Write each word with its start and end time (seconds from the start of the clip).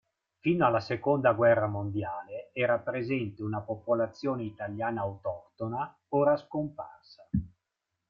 Fino 0.39 0.65
alla 0.65 0.79
seconda 0.79 1.31
guerra 1.33 1.67
mondiale 1.67 2.49
era 2.53 2.79
presente 2.79 3.43
una 3.43 3.59
popolazione 3.61 4.41
italiana 4.45 5.01
autoctona, 5.01 5.95
ora 6.15 6.35
scomparsa. 6.37 7.27